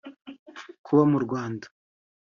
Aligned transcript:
Kuba 0.85 1.03
mu 1.11 1.19
Rwanda 1.25 1.65